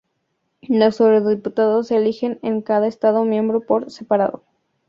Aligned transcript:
Los 0.67 0.99
eurodiputados 0.99 1.89
se 1.89 1.97
eligen 1.97 2.39
en 2.41 2.63
cada 2.63 2.87
Estado 2.87 3.23
miembro 3.23 3.61
por 3.61 3.91
separado. 3.91 4.43